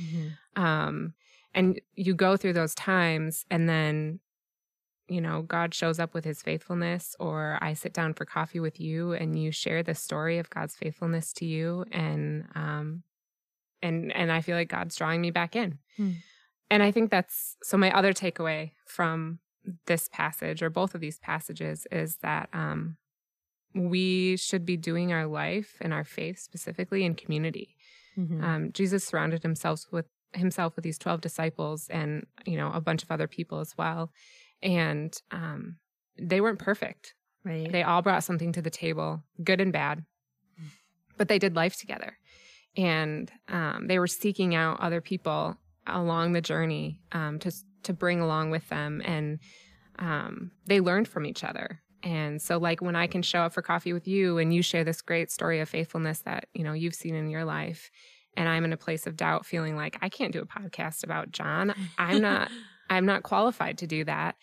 um 0.56 1.14
and 1.55 1.81
you 1.94 2.15
go 2.15 2.36
through 2.36 2.53
those 2.53 2.74
times 2.74 3.44
and 3.51 3.69
then 3.69 4.19
you 5.08 5.20
know 5.20 5.43
god 5.43 5.74
shows 5.74 5.98
up 6.01 6.15
with 6.15 6.24
his 6.24 6.43
faithfulness 6.43 7.15
or 7.20 7.58
i 7.60 7.74
sit 7.74 7.93
down 7.93 8.15
for 8.15 8.24
coffee 8.24 8.60
with 8.60 8.81
you 8.81 9.13
and 9.13 9.39
you 9.39 9.51
share 9.53 9.82
the 9.82 9.94
story 9.94 10.39
of 10.39 10.48
god's 10.51 10.74
faithfulness 10.77 11.32
to 11.32 11.44
you 11.44 11.84
and 11.93 12.46
um 12.55 13.03
and 13.84 14.10
and 14.12 14.32
i 14.32 14.41
feel 14.41 14.56
like 14.56 14.69
god's 14.69 14.96
drawing 14.96 15.20
me 15.20 15.31
back 15.31 15.55
in 15.62 15.79
Hmm. 15.96 16.10
and 16.70 16.82
i 16.82 16.91
think 16.91 17.10
that's 17.10 17.56
so 17.62 17.76
my 17.76 17.91
other 17.98 18.12
takeaway 18.12 18.72
from 18.86 19.38
this 19.86 20.08
passage 20.20 20.62
or 20.64 20.70
both 20.70 20.94
of 20.94 21.00
these 21.00 21.19
passages 21.19 21.86
is 21.93 22.17
that 22.26 22.48
um 22.53 22.96
we 23.74 24.36
should 24.36 24.64
be 24.64 24.76
doing 24.76 25.12
our 25.12 25.26
life 25.26 25.70
and 25.81 25.93
our 25.93 26.05
faith 26.05 26.38
specifically 26.38 27.05
in 27.05 27.14
community 27.14 27.76
Mhm. 28.17 28.43
um, 28.44 28.72
Jesus 28.72 29.03
surrounded 29.05 29.43
himself 29.43 29.86
with 29.91 30.06
himself 30.34 30.76
with 30.76 30.84
these 30.84 30.98
twelve 30.98 31.20
disciples 31.20 31.88
and 31.88 32.26
you 32.46 32.56
know 32.56 32.70
a 32.72 32.81
bunch 32.81 33.03
of 33.03 33.10
other 33.10 33.26
people 33.26 33.58
as 33.58 33.76
well, 33.76 34.12
and 34.62 35.10
um, 35.32 35.79
they 36.32 36.41
weren't 36.41 36.60
perfect. 36.60 37.14
right. 37.44 37.70
They 37.72 37.82
all 37.82 38.03
brought 38.03 38.22
something 38.24 38.53
to 38.53 38.62
the 38.62 38.70
table, 38.70 39.10
good 39.43 39.60
and 39.60 39.72
bad, 39.72 40.05
but 41.17 41.26
they 41.29 41.38
did 41.41 41.56
life 41.56 41.76
together, 41.76 42.19
and 42.76 43.31
um, 43.48 43.86
they 43.86 43.98
were 43.98 44.06
seeking 44.06 44.54
out 44.54 44.81
other 44.81 45.00
people 45.00 45.56
along 45.86 46.32
the 46.32 46.40
journey 46.40 47.00
um, 47.12 47.38
to 47.40 47.52
to 47.84 47.93
bring 47.93 48.20
along 48.20 48.50
with 48.50 48.69
them, 48.69 49.02
and 49.04 49.38
um, 49.98 50.50
they 50.66 50.81
learned 50.81 51.08
from 51.08 51.26
each 51.26 51.44
other. 51.44 51.81
And 52.02 52.40
so, 52.40 52.58
like 52.58 52.82
when 52.82 52.96
I 52.96 53.06
can 53.06 53.22
show 53.22 53.40
up 53.40 53.54
for 53.54 53.62
coffee 53.62 53.93
with 53.93 54.06
you, 54.06 54.38
and 54.38 54.54
you 54.54 54.62
share 54.62 54.84
this 54.84 55.02
great 55.02 55.31
story 55.31 55.60
of 55.60 55.69
faithfulness 55.69 56.20
that 56.20 56.48
you 56.54 56.64
know 56.64 56.72
you've 56.72 56.94
seen 56.94 57.14
in 57.14 57.31
your 57.31 57.44
life, 57.44 57.90
and 58.36 58.48
I'm 58.48 58.64
in 58.64 58.72
a 58.72 58.78
place 58.78 59.06
of 59.06 59.16
doubt, 59.16 59.46
feeling 59.46 59.76
like 59.76 59.98
I 60.02 60.08
can't 60.08 60.32
do 60.32 60.40
a 60.43 60.46
podcast 60.46 61.04
about 61.04 61.31
John. 61.31 61.74
I'm 61.98 62.20
not 62.20 62.50
I'm 62.90 63.06
not 63.06 63.22
qualified 63.22 63.78
to 63.78 63.86
do 63.86 64.04
that. 64.04 64.36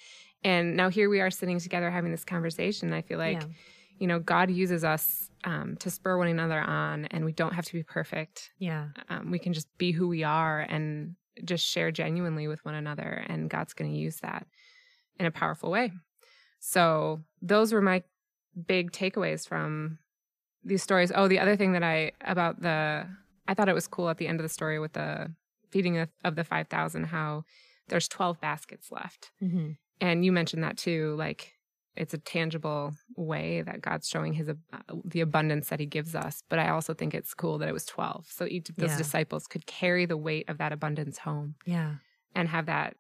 And 0.44 0.76
now 0.76 0.90
here 0.90 1.08
we 1.10 1.22
are 1.22 1.30
sitting 1.30 1.60
together 1.60 1.92
having 1.92 2.10
this 2.12 2.26
conversation. 2.26 2.94
I 2.94 3.04
feel 3.04 3.20
like 3.20 3.42
Yeah. 3.42 3.48
You 4.02 4.08
know 4.08 4.20
God 4.20 4.50
uses 4.50 4.84
us 4.84 5.30
um, 5.44 5.78
to 5.80 5.92
spur 5.92 6.18
one 6.18 6.28
another 6.28 6.60
on, 6.60 7.06
and 7.06 7.24
we 7.24 7.32
don't 7.32 7.54
have 7.54 7.66
to 7.66 7.74
be 7.74 7.84
perfect. 7.84 8.52
Yeah. 8.58 8.88
Um, 9.10 9.30
we 9.30 9.38
can 9.38 9.54
just 9.54 9.68
be 9.78 9.92
who 9.92 10.08
we 10.08 10.24
are 10.24 10.62
and 10.62 11.16
just 11.46 11.66
share 11.66 11.92
genuinely 11.92 12.48
with 12.48 12.66
one 12.66 12.74
another, 12.74 13.24
and 13.28 13.48
God's 13.48 13.74
going 13.74 13.92
to 13.92 13.98
use 13.98 14.18
that 14.18 14.48
in 15.20 15.28
a 15.28 15.32
powerful 15.32 15.70
way. 15.70 15.92
So 16.60 17.22
those 17.44 17.72
were 17.72 17.82
my 17.82 18.02
big 18.68 18.92
takeaways 18.92 19.48
from 19.48 20.00
these 20.64 20.82
stories. 20.82 21.12
Oh, 21.14 21.28
the 21.28 21.40
other 21.40 21.56
thing 21.56 21.74
that 21.74 21.84
I 21.84 22.14
about 22.22 22.62
the 22.62 23.08
I 23.48 23.54
thought 23.54 23.70
it 23.70 23.76
was 23.76 23.88
cool 23.88 24.10
at 24.10 24.18
the 24.18 24.28
end 24.28 24.40
of 24.40 24.44
the 24.44 24.50
story 24.50 24.80
with 24.80 24.94
the 24.94 25.32
feeding 25.70 25.98
of, 25.98 26.10
of 26.24 26.36
the 26.36 26.44
5,000, 26.44 27.06
how 27.06 27.44
there's 27.88 28.08
12 28.08 28.42
baskets 28.42 28.92
left. 28.92 29.32
Mm-hmm. 29.42 29.72
And 30.00 30.26
you 30.26 30.32
mentioned 30.32 30.64
that 30.64 30.78
too, 30.78 31.16
like 31.18 31.54
it's 31.96 32.14
a 32.14 32.18
tangible 32.18 32.94
way 33.18 33.62
that 33.62 33.82
God's 33.82 34.08
showing 34.08 34.34
his 34.34 34.50
uh, 34.50 34.54
the 35.04 35.22
abundance 35.22 35.70
that 35.70 35.80
he 35.80 35.86
gives 35.86 36.16
us. 36.16 36.44
But 36.50 36.60
I 36.60 36.70
also 36.70 36.94
think 36.94 37.14
it's 37.14 37.34
cool 37.34 37.58
that 37.58 37.68
it 37.70 37.74
was 37.74 37.86
12. 37.86 38.28
So 38.32 38.46
each 38.46 38.70
of 38.70 38.76
those 38.78 38.92
Yeah. 38.92 38.98
disciples 38.98 39.48
could 39.48 39.66
carry 39.66 40.06
the 40.06 40.18
weight 40.18 40.48
of 40.50 40.58
that 40.60 40.72
abundance 40.72 41.18
home 41.20 41.56
Yeah. 41.66 41.96
and 42.34 42.48
have 42.50 42.66
that 42.68 42.96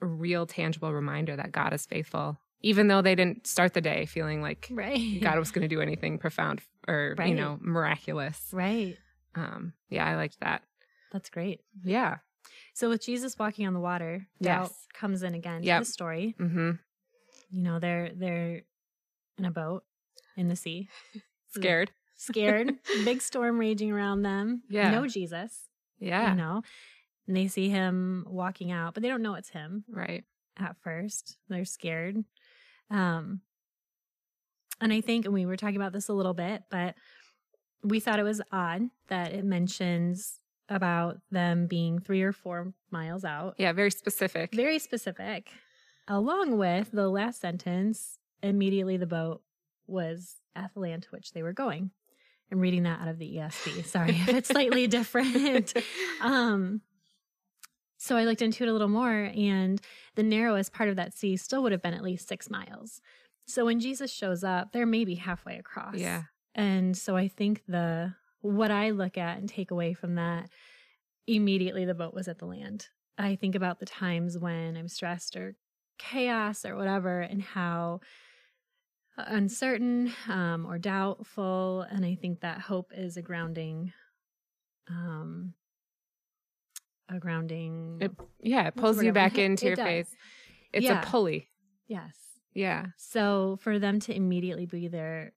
real 0.00 0.46
tangible 0.46 0.92
reminder 0.92 1.36
that 1.36 1.52
God 1.52 1.72
is 1.72 1.86
faithful, 1.86 2.38
even 2.60 2.88
though 2.88 3.00
they 3.00 3.14
didn't 3.14 3.46
start 3.46 3.72
the 3.72 3.80
day 3.80 4.04
feeling 4.04 4.42
like 4.42 4.68
Right. 4.70 5.20
God 5.22 5.38
was 5.38 5.50
going 5.50 5.62
to 5.62 5.74
do 5.74 5.80
anything 5.80 6.18
profound 6.18 6.60
or, 6.86 7.14
you 7.26 7.34
know, 7.34 7.58
miraculous. 7.62 8.50
Right. 8.52 8.98
Um, 9.34 9.72
yeah, 9.88 10.04
I 10.06 10.16
liked 10.16 10.40
that. 10.40 10.62
That's 11.12 11.30
great. 11.30 11.60
Yeah. 11.82 12.18
So 12.74 12.90
with 12.90 13.02
Jesus 13.02 13.38
walking 13.38 13.66
on 13.66 13.72
the 13.72 13.80
water, 13.80 14.26
doubt 14.42 14.72
comes 14.92 15.22
in 15.22 15.34
again 15.34 15.62
Yep. 15.62 15.80
to 15.80 15.84
the 15.88 15.92
story. 15.92 16.34
Mm-hmm. 16.38 16.70
You 17.54 17.62
know, 17.62 17.78
they're 17.78 18.10
they're 18.14 18.62
in 19.38 19.44
a 19.44 19.50
boat 19.50 19.84
in 20.36 20.48
the 20.48 20.56
sea. 20.56 20.88
Scared. 21.54 21.90
Scared. 22.16 22.72
Big 23.04 23.20
storm 23.22 23.58
raging 23.58 23.92
around 23.92 24.22
them. 24.22 24.62
Yeah. 24.68 24.90
No 24.90 25.06
Jesus. 25.06 25.68
Yeah. 25.98 26.30
You 26.30 26.36
know. 26.36 26.62
And 27.26 27.36
they 27.36 27.46
see 27.48 27.68
him 27.70 28.26
walking 28.28 28.70
out, 28.72 28.94
but 28.94 29.02
they 29.02 29.08
don't 29.08 29.22
know 29.22 29.34
it's 29.34 29.48
him 29.50 29.84
Right. 29.88 30.24
at 30.58 30.76
first. 30.82 31.36
They're 31.48 31.64
scared. 31.64 32.16
Um 32.90 33.40
and 34.80 34.92
I 34.92 35.00
think 35.00 35.24
and 35.24 35.32
we 35.34 35.46
were 35.46 35.56
talking 35.56 35.76
about 35.76 35.92
this 35.92 36.08
a 36.08 36.12
little 36.12 36.34
bit, 36.34 36.64
but 36.70 36.94
we 37.82 38.00
thought 38.00 38.18
it 38.18 38.24
was 38.24 38.42
odd 38.50 38.82
that 39.08 39.32
it 39.32 39.44
mentions 39.44 40.40
about 40.68 41.18
them 41.30 41.66
being 41.66 41.98
three 42.00 42.22
or 42.22 42.32
four 42.32 42.72
miles 42.90 43.24
out. 43.24 43.54
Yeah. 43.58 43.72
Very 43.72 43.90
specific. 43.90 44.54
Very 44.54 44.78
specific. 44.78 45.50
Along 46.06 46.58
with 46.58 46.90
the 46.92 47.08
last 47.08 47.40
sentence, 47.40 48.18
immediately 48.42 48.96
the 48.96 49.06
boat 49.06 49.42
was 49.86 50.36
at 50.54 50.72
the 50.74 50.80
land 50.80 51.04
to 51.04 51.08
which 51.10 51.32
they 51.32 51.42
were 51.42 51.52
going. 51.52 51.90
I'm 52.52 52.60
reading 52.60 52.82
that 52.82 53.00
out 53.00 53.08
of 53.08 53.18
the 53.18 53.36
ESV. 53.36 53.86
Sorry 53.86 54.10
if 54.10 54.28
it's 54.28 54.48
slightly 54.48 54.86
different. 54.88 55.72
Um, 56.20 56.82
so 57.96 58.16
I 58.16 58.24
looked 58.24 58.42
into 58.42 58.64
it 58.64 58.68
a 58.68 58.72
little 58.72 58.88
more, 58.88 59.30
and 59.34 59.80
the 60.14 60.22
narrowest 60.22 60.72
part 60.72 60.90
of 60.90 60.96
that 60.96 61.14
sea 61.14 61.36
still 61.36 61.62
would 61.62 61.72
have 61.72 61.82
been 61.82 61.94
at 61.94 62.02
least 62.02 62.28
six 62.28 62.50
miles. 62.50 63.00
So 63.46 63.64
when 63.64 63.80
Jesus 63.80 64.12
shows 64.12 64.44
up, 64.44 64.72
they're 64.72 64.86
maybe 64.86 65.14
halfway 65.14 65.58
across. 65.58 65.96
yeah. 65.96 66.24
And 66.54 66.96
so 66.96 67.16
I 67.16 67.26
think 67.28 67.62
the 67.66 68.14
what 68.40 68.70
I 68.70 68.90
look 68.90 69.18
at 69.18 69.38
and 69.38 69.48
take 69.48 69.70
away 69.70 69.94
from 69.94 70.14
that 70.14 70.50
immediately 71.26 71.84
the 71.84 71.94
boat 71.94 72.14
was 72.14 72.28
at 72.28 72.38
the 72.38 72.46
land. 72.46 72.88
I 73.18 73.36
think 73.36 73.54
about 73.54 73.80
the 73.80 73.86
times 73.86 74.38
when 74.38 74.76
I'm 74.76 74.88
stressed 74.88 75.34
or 75.34 75.56
chaos 75.98 76.64
or 76.64 76.76
whatever 76.76 77.20
and 77.20 77.42
how 77.42 78.00
uncertain 79.16 80.12
um, 80.28 80.66
or 80.66 80.78
doubtful 80.78 81.82
and 81.90 82.04
I 82.04 82.16
think 82.16 82.40
that 82.40 82.60
hope 82.60 82.90
is 82.94 83.16
a 83.16 83.22
grounding 83.22 83.92
um 84.88 85.54
a 87.08 87.18
grounding 87.18 87.98
It- 88.00 88.10
Yeah. 88.40 88.66
It 88.68 88.76
pulls 88.76 89.02
you 89.02 89.12
back 89.12 89.38
into 89.38 89.66
your 89.66 89.76
does. 89.76 89.84
faith. 89.84 90.16
It's 90.72 90.84
Yeah. 90.84 91.00
a 91.02 91.06
pulley. 91.06 91.48
Yes. 91.86 92.16
Yeah. 92.54 92.86
So 92.96 93.58
for 93.60 93.78
them 93.78 94.00
to 94.00 94.14
immediately 94.16 94.66
be 94.66 94.88
there, 94.88 95.32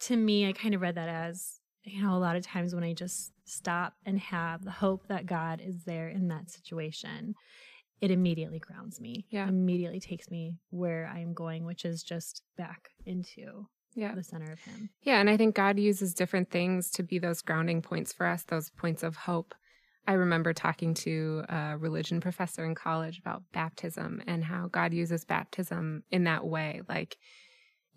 to 0.00 0.16
me, 0.16 0.48
I 0.48 0.52
kind 0.52 0.74
of 0.74 0.80
read 0.80 0.94
that 0.96 1.08
as, 1.08 1.60
you 1.84 2.02
know, 2.02 2.16
a 2.16 2.18
lot 2.18 2.36
of 2.36 2.42
times 2.42 2.74
when 2.74 2.84
I 2.84 2.94
just 2.94 3.32
stop 3.44 3.94
and 4.06 4.18
have 4.18 4.64
the 4.64 4.70
hope 4.70 5.06
that 5.08 5.26
God 5.26 5.60
is 5.64 5.84
there 5.84 6.08
in 6.08 6.28
that 6.28 6.50
situation, 6.50 7.34
it 8.00 8.10
immediately 8.10 8.58
grounds 8.58 9.00
me. 9.00 9.26
Yeah. 9.30 9.48
Immediately 9.48 10.00
takes 10.00 10.30
me 10.30 10.58
where 10.70 11.10
I 11.12 11.20
am 11.20 11.32
going, 11.34 11.64
which 11.64 11.84
is 11.84 12.02
just 12.02 12.42
back 12.56 12.90
into 13.04 13.66
Yeah. 13.94 14.14
the 14.14 14.22
center 14.22 14.52
of 14.52 14.60
Him. 14.60 14.90
Yeah, 15.02 15.20
and 15.20 15.30
I 15.30 15.36
think 15.36 15.54
God 15.54 15.78
uses 15.78 16.12
different 16.14 16.50
things 16.50 16.90
to 16.92 17.02
be 17.02 17.18
those 17.18 17.40
grounding 17.42 17.80
points 17.82 18.12
for 18.12 18.26
us, 18.26 18.44
those 18.44 18.70
points 18.70 19.02
of 19.02 19.16
hope. 19.16 19.54
I 20.08 20.12
remember 20.12 20.52
talking 20.52 20.94
to 20.94 21.44
a 21.48 21.76
religion 21.78 22.20
professor 22.20 22.64
in 22.64 22.74
college 22.74 23.18
about 23.18 23.42
baptism 23.52 24.22
and 24.26 24.44
how 24.44 24.68
God 24.68 24.92
uses 24.94 25.24
baptism 25.24 26.04
in 26.10 26.24
that 26.24 26.46
way. 26.46 26.82
Like 26.88 27.16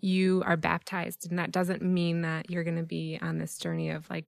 you 0.00 0.42
are 0.46 0.56
baptized, 0.56 1.28
and 1.30 1.38
that 1.38 1.52
doesn't 1.52 1.82
mean 1.82 2.22
that 2.22 2.50
you're 2.50 2.64
going 2.64 2.78
to 2.78 2.82
be 2.82 3.18
on 3.20 3.38
this 3.38 3.58
journey 3.58 3.90
of 3.90 4.08
like 4.10 4.24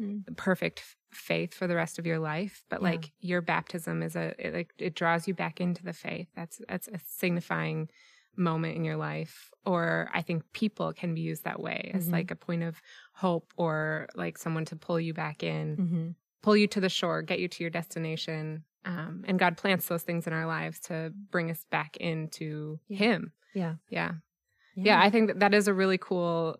Mm. 0.00 0.24
perfect 0.36 0.82
faith 1.12 1.52
for 1.54 1.66
the 1.66 1.74
rest 1.76 1.98
of 1.98 2.06
your 2.06 2.18
life, 2.18 2.64
but 2.70 2.80
Yeah. 2.80 2.90
like 2.90 3.12
your 3.20 3.42
baptism 3.42 4.02
is 4.02 4.16
a 4.16 4.34
it, 4.38 4.54
like 4.54 4.72
it 4.78 4.94
draws 4.94 5.28
you 5.28 5.34
back 5.34 5.60
into 5.60 5.84
the 5.84 5.92
faith. 5.92 6.28
That's 6.34 6.60
that's 6.68 6.88
a 6.88 6.98
signifying 6.98 7.88
moment 8.34 8.76
in 8.76 8.82
your 8.82 8.96
life 8.96 9.50
or 9.66 10.08
i 10.14 10.22
think 10.22 10.42
people 10.54 10.90
can 10.94 11.14
be 11.14 11.20
used 11.20 11.44
that 11.44 11.60
way 11.60 11.90
as 11.92 12.08
Mhm. 12.08 12.12
like 12.12 12.30
a 12.30 12.34
point 12.34 12.62
of 12.62 12.80
hope 13.12 13.52
or 13.58 14.08
like 14.14 14.38
someone 14.38 14.64
to 14.64 14.74
pull 14.76 14.98
you 14.98 15.12
back 15.12 15.42
in 15.42 15.76
Mm-hmm. 15.76 16.10
pull 16.40 16.56
you 16.56 16.66
to 16.68 16.80
the 16.80 16.88
shore 16.88 17.20
get 17.20 17.40
you 17.40 17.48
to 17.48 17.62
your 17.62 17.68
destination 17.70 18.64
um, 18.86 19.22
and 19.28 19.38
god 19.38 19.58
plants 19.58 19.86
those 19.88 20.02
things 20.02 20.26
in 20.26 20.32
our 20.32 20.46
lives 20.46 20.80
to 20.80 21.12
bring 21.30 21.50
us 21.50 21.66
back 21.70 21.98
into 21.98 22.80
Yeah. 22.88 22.98
him 22.98 23.32
Yeah. 23.52 23.74
yeah 23.90 24.12
yeah 24.74 24.98
i 25.02 25.10
think 25.10 25.26
that 25.28 25.40
that 25.40 25.52
is 25.52 25.68
a 25.68 25.74
really 25.74 25.98
cool 25.98 26.58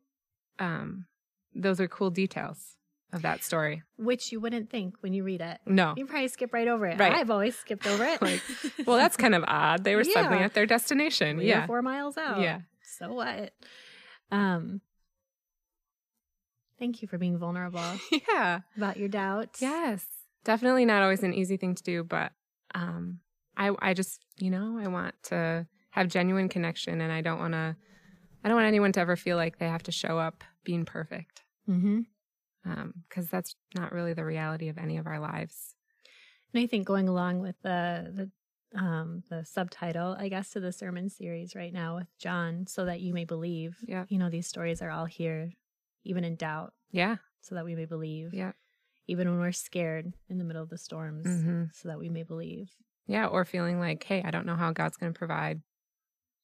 um 0.59 1.07
those 1.55 1.81
are 1.81 1.89
cool 1.89 2.11
details 2.11 2.77
of 3.13 3.23
that 3.23 3.43
story 3.45 3.83
Which 3.97 4.33
you 4.33 4.41
wouldn't 4.41 4.71
think 4.71 4.95
when 5.01 5.13
you 5.13 5.23
read 5.25 5.41
it. 5.41 5.59
no 5.67 5.95
You 5.97 6.07
probably 6.07 6.29
skip 6.29 6.53
right 6.53 6.67
over 6.69 6.87
it. 6.87 6.99
Right. 6.99 7.13
I've 7.13 7.31
always 7.31 7.57
skipped 7.59 7.87
over 7.87 8.05
it. 8.05 8.23
Like, 8.23 8.43
well 8.87 8.97
that's 8.97 9.17
kind 9.17 9.35
of 9.35 9.45
odd 9.47 9.85
they 9.85 9.95
were 9.97 10.05
suddenly 10.05 10.39
at 10.39 10.55
their 10.55 10.67
destination 10.67 11.37
three 11.39 11.49
yeah 11.49 11.67
four 11.67 11.83
miles 11.83 12.17
out. 12.17 12.41
yeah 12.41 12.61
So 12.83 13.13
what? 13.13 13.53
Um 14.31 14.81
thank 16.79 17.03
you 17.03 17.09
for 17.09 17.19
being 17.19 17.39
vulnerable 17.39 17.85
yeah 18.29 18.61
about 18.77 18.97
your 18.97 19.09
doubts. 19.09 19.61
Yes. 19.61 20.05
Definitely 20.45 20.85
not 20.85 21.03
always 21.03 21.23
an 21.23 21.35
easy 21.35 21.57
thing 21.57 21.75
to 21.75 21.83
do, 21.83 22.03
but 22.05 22.33
um 22.75 23.21
I 23.57 23.71
I 23.81 23.95
just, 23.95 24.21
you 24.39 24.51
know, 24.51 24.79
I 24.83 24.89
want 24.89 25.15
to 25.25 25.67
have 25.91 26.09
genuine 26.09 26.49
connection 26.49 27.01
and 27.03 27.13
I 27.13 27.21
don't 27.21 27.39
want 27.39 27.53
to 27.53 27.77
I 28.45 28.49
don't 28.49 28.57
want 28.57 28.67
anyone 28.67 28.93
to 28.93 29.01
ever 29.01 29.15
feel 29.15 29.37
like 29.37 29.59
they 29.59 29.69
have 29.69 29.83
to 29.85 29.93
show 29.93 30.19
up 30.19 30.43
being 30.65 30.85
perfect. 30.85 31.43
Mm-hmm. 31.69 32.01
Um 32.65 33.05
cuz 33.11 33.29
that's 33.29 33.57
not 33.75 33.93
really 33.93 34.13
the 34.15 34.25
reality 34.25 34.69
of 34.69 34.79
any 34.79 34.97
of 34.99 35.07
our 35.07 35.19
lives. 35.19 35.75
And 36.55 36.63
I 36.63 36.67
think 36.67 36.87
going 36.87 37.09
along 37.09 37.41
with 37.41 37.57
the 37.63 38.31
the 38.73 38.79
um 38.79 39.23
the 39.29 39.45
subtitle, 39.45 40.17
I 40.19 40.29
guess, 40.29 40.51
to 40.51 40.61
the 40.61 40.73
sermon 40.73 41.09
series 41.11 41.55
right 41.55 41.73
now 41.73 41.97
with 41.97 42.09
John, 42.19 42.67
so 42.67 42.85
that 42.87 43.01
you 43.01 43.13
may 43.15 43.25
believe. 43.25 43.77
Yeah. 43.83 44.05
You 44.09 44.19
know, 44.19 44.31
these 44.31 44.47
stories 44.47 44.81
are 44.81 44.91
all 44.91 45.05
here, 45.07 45.51
even 46.05 46.25
in 46.25 46.37
doubt, 46.37 46.73
Yeah. 46.91 47.17
so 47.41 47.55
that 47.55 47.65
we 47.65 47.75
may 47.75 47.85
believe. 47.87 48.33
Yeah. 48.33 48.53
Even 49.09 49.29
when 49.31 49.41
we're 49.41 49.53
scared 49.53 50.13
in 50.29 50.39
the 50.39 50.45
middle 50.45 50.63
of 50.63 50.71
the 50.71 50.79
storms, 50.79 51.27
Mhm. 51.27 51.75
so 51.75 51.89
that 51.89 51.99
we 51.99 52.09
may 52.09 52.23
believe. 52.23 52.71
Yeah, 53.07 53.27
or 53.27 53.45
feeling 53.45 53.81
like, 53.81 54.03
"Hey, 54.05 54.23
I 54.23 54.31
don't 54.31 54.47
know 54.47 54.55
how 54.57 54.73
God's 54.73 54.97
going 54.97 55.13
to 55.13 55.19
provide." 55.19 55.61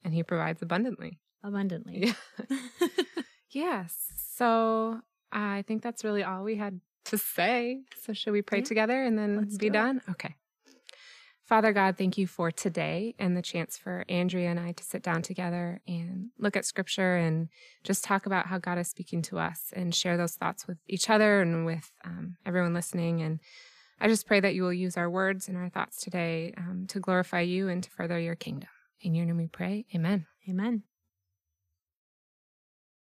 And 0.02 0.12
he 0.12 0.22
provides 0.24 0.60
abundantly. 0.60 1.20
Abundantly. 1.42 1.98
Yeah. 2.08 2.14
yes. 3.50 4.12
So, 4.16 5.02
I 5.32 5.62
think 5.66 5.82
that's 5.82 6.04
really 6.04 6.22
all 6.22 6.44
we 6.44 6.56
had 6.56 6.80
to 7.06 7.18
say. 7.18 7.80
So, 8.02 8.12
should 8.12 8.32
we 8.32 8.42
pray 8.42 8.58
Yeah. 8.58 8.64
together 8.64 9.02
and 9.02 9.18
then 9.18 9.36
Let's 9.36 9.56
be 9.58 9.66
do 9.66 9.72
it. 9.72 9.72
done? 9.72 10.00
Okay. 10.10 10.34
Father 11.44 11.72
God, 11.72 11.96
thank 11.96 12.18
you 12.18 12.26
for 12.26 12.50
today 12.50 13.14
and 13.18 13.34
the 13.34 13.40
chance 13.40 13.78
for 13.78 14.04
Andrea 14.06 14.50
and 14.50 14.60
I 14.60 14.72
to 14.72 14.84
sit 14.84 15.02
down 15.02 15.22
together 15.22 15.80
and 15.88 16.28
look 16.38 16.56
at 16.56 16.66
scripture 16.66 17.16
and 17.16 17.48
just 17.84 18.04
talk 18.04 18.26
about 18.26 18.46
how 18.46 18.58
God 18.58 18.76
is 18.76 18.88
speaking 18.88 19.22
to 19.22 19.38
us 19.38 19.72
and 19.74 19.94
share 19.94 20.18
those 20.18 20.34
thoughts 20.34 20.66
with 20.66 20.76
each 20.86 21.08
other 21.08 21.40
and 21.40 21.64
with 21.64 21.90
um, 22.04 22.36
everyone 22.44 22.74
listening. 22.74 23.22
And 23.22 23.40
I 23.98 24.08
just 24.08 24.26
pray 24.26 24.40
that 24.40 24.54
you 24.54 24.62
will 24.62 24.74
use 24.74 24.98
our 24.98 25.08
words 25.08 25.48
and 25.48 25.56
our 25.56 25.70
thoughts 25.70 26.02
today 26.02 26.52
um, 26.58 26.84
to 26.88 27.00
glorify 27.00 27.40
you 27.40 27.68
and 27.70 27.82
to 27.82 27.90
further 27.90 28.18
your 28.20 28.34
kingdom. 28.36 28.68
In 29.00 29.14
your 29.14 29.24
name 29.24 29.38
we 29.38 29.46
pray. 29.48 29.86
Amen. 29.94 30.26
Amen. 30.50 30.82